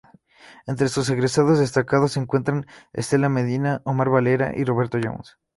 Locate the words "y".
4.57-4.63